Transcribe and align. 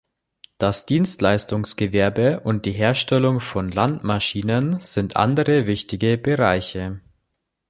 Das 0.57 0.87
Dienstleistungsgewerbe 0.87 2.39
und 2.39 2.65
die 2.65 2.71
Herstellung 2.71 3.39
von 3.39 3.69
Landmaschinen 3.69 4.81
sind 4.81 5.15
andere 5.15 5.67
wichtige 5.67 6.17
Bereiche. 6.17 7.01